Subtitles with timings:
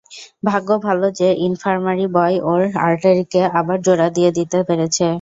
[0.43, 5.05] ভাগ্য ভালো যে, ইনফার্মারি বয় ওর আর্টারিকে আবার জোড়া দিয়ে দিতে পেরেছে।